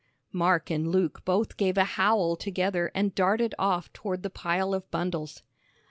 _"Mark 0.33 0.71
and 0.71 0.87
Luke 0.87 1.23
both 1.25 1.57
gave 1.57 1.77
a 1.77 1.83
howl 1.83 2.35
together 2.35 2.89
and 2.95 3.13
darted 3.13 3.53
off 3.59 3.93
toward 3.93 4.23
the 4.23 4.31
pile 4.31 4.73
of 4.73 4.89
bundles. 4.89 5.43